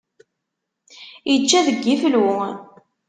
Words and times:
Ičča 1.33 1.59
deg 1.67 1.83
iflu. 1.93 2.25